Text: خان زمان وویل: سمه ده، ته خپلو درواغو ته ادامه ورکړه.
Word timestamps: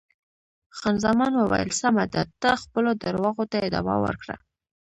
خان 0.77 0.95
زمان 1.05 1.31
وویل: 1.35 1.69
سمه 1.81 2.05
ده، 2.13 2.21
ته 2.41 2.49
خپلو 2.63 2.89
درواغو 3.03 3.45
ته 3.51 3.57
ادامه 3.67 3.95
ورکړه. 4.03 4.35